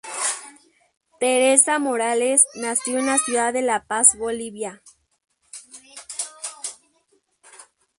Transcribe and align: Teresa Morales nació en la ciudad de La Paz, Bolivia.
Teresa 1.19 1.77
Morales 1.77 2.43
nació 2.55 2.97
en 2.97 3.05
la 3.05 3.19
ciudad 3.19 3.53
de 3.53 3.61
La 3.61 3.85
Paz, 3.85 4.17
Bolivia. 4.17 4.81